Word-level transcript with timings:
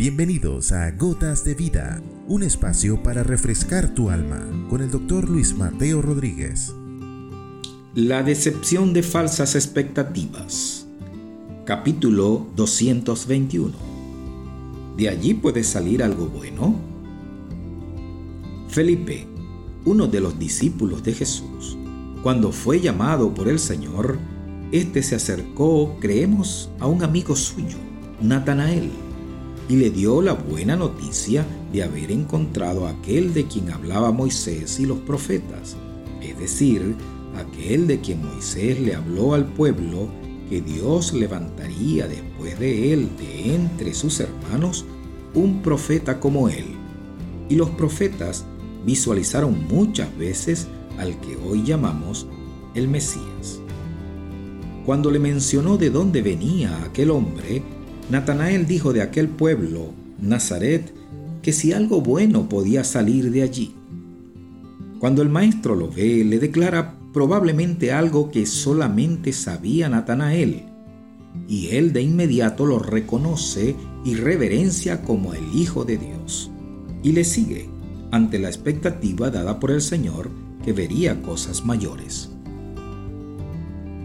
Bienvenidos 0.00 0.72
a 0.72 0.92
Gotas 0.92 1.44
de 1.44 1.54
Vida, 1.54 2.00
un 2.26 2.42
espacio 2.42 3.02
para 3.02 3.22
refrescar 3.22 3.92
tu 3.92 4.08
alma 4.08 4.40
con 4.70 4.80
el 4.80 4.90
doctor 4.90 5.28
Luis 5.28 5.54
Mateo 5.54 6.00
Rodríguez. 6.00 6.72
La 7.94 8.22
decepción 8.22 8.94
de 8.94 9.02
falsas 9.02 9.54
expectativas. 9.56 10.86
Capítulo 11.66 12.46
221. 12.56 13.74
¿De 14.96 15.10
allí 15.10 15.34
puede 15.34 15.62
salir 15.62 16.02
algo 16.02 16.28
bueno? 16.28 16.76
Felipe, 18.68 19.26
uno 19.84 20.06
de 20.06 20.20
los 20.20 20.38
discípulos 20.38 21.02
de 21.02 21.12
Jesús, 21.12 21.76
cuando 22.22 22.52
fue 22.52 22.80
llamado 22.80 23.34
por 23.34 23.48
el 23.48 23.58
Señor, 23.58 24.18
este 24.72 25.02
se 25.02 25.16
acercó, 25.16 25.98
creemos, 26.00 26.70
a 26.78 26.86
un 26.86 27.02
amigo 27.02 27.36
suyo, 27.36 27.76
Natanael, 28.22 28.90
y 29.70 29.76
le 29.76 29.90
dio 29.90 30.20
la 30.20 30.32
buena 30.32 30.74
noticia 30.74 31.46
de 31.72 31.84
haber 31.84 32.10
encontrado 32.10 32.88
a 32.88 32.90
aquel 32.90 33.32
de 33.32 33.46
quien 33.46 33.70
hablaba 33.70 34.10
Moisés 34.10 34.80
y 34.80 34.84
los 34.84 34.98
profetas, 34.98 35.76
es 36.20 36.36
decir, 36.36 36.96
aquel 37.36 37.86
de 37.86 38.00
quien 38.00 38.20
Moisés 38.20 38.80
le 38.80 38.96
habló 38.96 39.32
al 39.32 39.46
pueblo 39.46 40.08
que 40.48 40.60
Dios 40.60 41.12
levantaría 41.12 42.08
después 42.08 42.58
de 42.58 42.92
él 42.92 43.10
de 43.16 43.54
entre 43.54 43.94
sus 43.94 44.18
hermanos 44.18 44.84
un 45.34 45.62
profeta 45.62 46.18
como 46.18 46.48
él. 46.48 46.66
Y 47.48 47.54
los 47.54 47.70
profetas 47.70 48.44
visualizaron 48.84 49.68
muchas 49.68 50.18
veces 50.18 50.66
al 50.98 51.20
que 51.20 51.36
hoy 51.36 51.62
llamamos 51.62 52.26
el 52.74 52.88
Mesías. 52.88 53.60
Cuando 54.84 55.12
le 55.12 55.20
mencionó 55.20 55.76
de 55.76 55.90
dónde 55.90 56.22
venía 56.22 56.76
aquel 56.82 57.12
hombre, 57.12 57.62
Natanael 58.10 58.66
dijo 58.66 58.92
de 58.92 59.02
aquel 59.02 59.28
pueblo, 59.28 59.92
Nazaret, 60.20 60.92
que 61.42 61.52
si 61.52 61.72
algo 61.72 62.00
bueno 62.00 62.48
podía 62.48 62.82
salir 62.82 63.30
de 63.30 63.42
allí. 63.42 63.74
Cuando 64.98 65.22
el 65.22 65.28
maestro 65.28 65.76
lo 65.76 65.88
ve, 65.88 66.24
le 66.24 66.38
declara 66.40 66.98
probablemente 67.12 67.92
algo 67.92 68.30
que 68.30 68.46
solamente 68.46 69.32
sabía 69.32 69.88
Natanael, 69.88 70.64
y 71.48 71.68
él 71.68 71.92
de 71.92 72.02
inmediato 72.02 72.66
lo 72.66 72.80
reconoce 72.80 73.76
y 74.04 74.14
reverencia 74.14 75.02
como 75.02 75.32
el 75.32 75.54
Hijo 75.54 75.84
de 75.84 75.96
Dios, 75.96 76.50
y 77.04 77.12
le 77.12 77.22
sigue 77.22 77.68
ante 78.10 78.40
la 78.40 78.48
expectativa 78.48 79.30
dada 79.30 79.60
por 79.60 79.70
el 79.70 79.80
Señor 79.80 80.30
que 80.64 80.72
vería 80.72 81.22
cosas 81.22 81.64
mayores. 81.64 82.28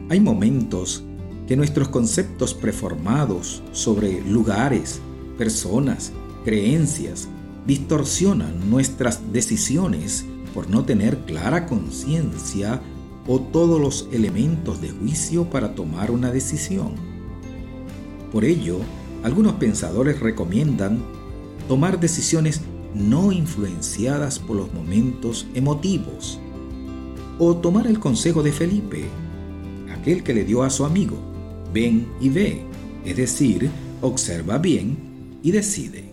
Hay 0.10 0.20
momentos 0.20 1.04
que 1.48 1.56
nuestros 1.56 1.90
conceptos 1.90 2.54
preformados 2.54 3.62
sobre 3.72 4.22
lugares, 4.22 5.00
personas, 5.38 6.12
creencias, 6.44 7.28
distorsionan 7.68 8.70
nuestras 8.70 9.32
decisiones 9.32 10.26
por 10.54 10.70
no 10.70 10.86
tener 10.86 11.18
clara 11.26 11.66
conciencia 11.66 12.82
o 13.28 13.40
todos 13.40 13.80
los 13.80 14.08
elementos 14.12 14.82
de 14.82 14.90
juicio 14.90 15.50
para 15.50 15.76
tomar 15.76 16.12
una 16.12 16.32
decisión. 16.32 16.94
Por 18.32 18.46
ello, 18.46 18.80
algunos 19.24 19.54
pensadores 19.54 20.20
recomiendan 20.20 21.04
tomar 21.68 22.00
decisiones 22.00 22.62
no 22.94 23.32
influenciadas 23.32 24.40
por 24.40 24.56
los 24.56 24.74
momentos 24.74 25.48
emotivos, 25.54 26.40
o 27.38 27.58
tomar 27.58 27.88
el 27.88 28.00
consejo 28.00 28.44
de 28.44 28.52
Felipe, 28.52 29.06
aquel 29.94 30.24
que 30.24 30.34
le 30.34 30.46
dio 30.46 30.64
a 30.64 30.70
su 30.70 30.86
amigo, 30.86 31.18
ven 31.76 32.08
y 32.22 32.30
ve, 32.30 32.62
es 33.04 33.18
decir, 33.18 33.70
observa 34.02 34.60
bien 34.60 35.40
y 35.44 35.52
decide. 35.52 36.06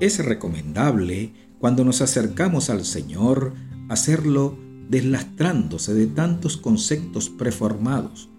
Es 0.00 0.24
recomendable 0.24 1.34
cuando 1.58 1.84
nos 1.84 2.00
acercamos 2.00 2.70
al 2.70 2.86
Señor 2.86 3.52
hacerlo 3.90 4.56
deslastrándose 4.88 5.92
de 5.92 6.06
tantos 6.06 6.56
conceptos 6.56 7.28
preformados, 7.28 8.30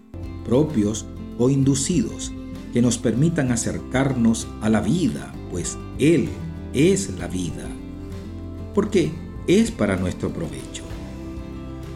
propios 0.44 1.06
o 1.38 1.48
inducidos, 1.48 2.32
que 2.72 2.82
nos 2.82 2.98
permitan 2.98 3.52
acercarnos 3.52 4.48
a 4.60 4.68
la 4.68 4.80
vida, 4.80 5.32
pues 5.52 5.78
Él 6.00 6.28
es 6.72 7.16
la 7.16 7.28
vida. 7.28 7.68
Porque 8.74 9.12
es 9.46 9.70
para 9.70 9.94
nuestro 9.94 10.32
provecho. 10.32 10.83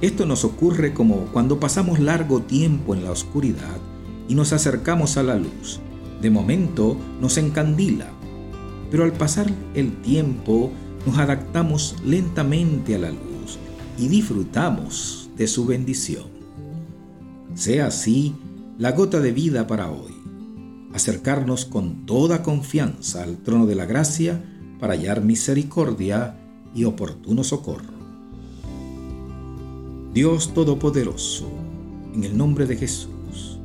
Esto 0.00 0.26
nos 0.26 0.44
ocurre 0.44 0.94
como 0.94 1.26
cuando 1.32 1.59
pasamos 1.59 1.98
largo 1.98 2.41
tiempo 2.41 2.94
en 2.94 3.03
la 3.03 3.10
oscuridad 3.10 3.78
y 4.28 4.36
nos 4.36 4.53
acercamos 4.53 5.16
a 5.16 5.25
la 5.25 5.34
luz. 5.34 5.81
De 6.22 6.31
momento 6.31 6.97
nos 7.20 7.36
encandila, 7.36 8.06
pero 8.92 9.03
al 9.03 9.12
pasar 9.12 9.50
el 9.75 10.00
tiempo 10.03 10.70
nos 11.04 11.19
adaptamos 11.19 11.97
lentamente 12.04 12.94
a 12.94 12.98
la 12.98 13.10
luz 13.10 13.58
y 13.98 14.06
disfrutamos 14.06 15.31
de 15.37 15.48
su 15.48 15.66
bendición. 15.66 16.26
Sea 17.54 17.88
así 17.88 18.37
la 18.78 18.92
gota 18.92 19.19
de 19.19 19.32
vida 19.32 19.66
para 19.66 19.91
hoy. 19.91 20.14
Acercarnos 20.94 21.64
con 21.64 22.06
toda 22.06 22.44
confianza 22.44 23.25
al 23.25 23.38
trono 23.38 23.66
de 23.66 23.75
la 23.75 23.84
gracia 23.84 24.44
para 24.78 24.94
hallar 24.94 25.25
misericordia 25.25 26.38
y 26.72 26.84
oportuno 26.84 27.42
socorro. 27.42 27.97
Dios 30.12 30.52
Todopoderoso, 30.54 31.50
en 32.14 32.24
el 32.24 32.36
nombre 32.36 32.66
de 32.66 32.76
Jesús, 32.76 33.58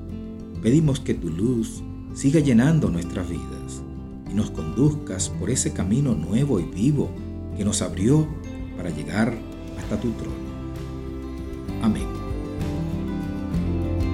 pedimos 0.61 0.99
que 0.99 1.13
tu 1.13 1.29
luz 1.29 1.81
siga 2.13 2.41
llenando 2.41 2.89
nuestras 2.89 3.29
vidas 3.29 3.81
y 4.29 4.33
nos 4.33 4.51
conduzcas 4.51 5.29
por 5.29 5.49
ese 5.49 5.71
camino 5.73 6.15
nuevo 6.15 6.59
y 6.59 6.63
vivo 6.63 7.09
que 7.57 7.63
nos 7.63 7.81
abrió 7.81 8.27
para 8.75 8.89
llegar 8.89 9.33
hasta 9.79 9.97
tu 9.99 10.11
trono. 10.11 10.35
Amén. 11.81 12.07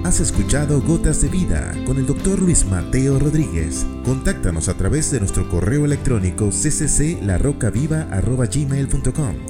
Has 0.04 0.20
escuchado 0.20 0.80
Gotas 0.80 1.20
de 1.20 1.28
Vida 1.28 1.74
con 1.84 1.98
el 1.98 2.06
doctor 2.06 2.40
Luis 2.40 2.64
Mateo 2.64 3.18
Rodríguez. 3.18 3.84
Contáctanos 4.04 4.68
a 4.68 4.74
través 4.74 5.10
de 5.10 5.18
nuestro 5.20 5.48
correo 5.48 5.84
electrónico 5.84 6.50
ccclarocaviva.gmail.com 6.50 9.49